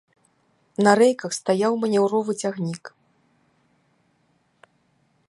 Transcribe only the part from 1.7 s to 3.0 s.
манеўровы цягнік.